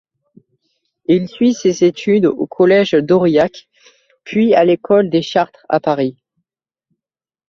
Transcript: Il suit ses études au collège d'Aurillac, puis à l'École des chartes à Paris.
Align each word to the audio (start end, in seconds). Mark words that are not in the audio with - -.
Il 1.05 1.29
suit 1.29 1.53
ses 1.53 1.83
études 1.85 2.25
au 2.25 2.47
collège 2.47 2.93
d'Aurillac, 2.93 3.69
puis 4.23 4.55
à 4.55 4.65
l'École 4.65 5.11
des 5.11 5.21
chartes 5.21 5.59
à 5.69 5.79
Paris. 5.79 6.17